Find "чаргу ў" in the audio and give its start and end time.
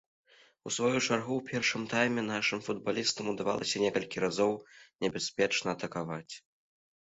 1.07-1.43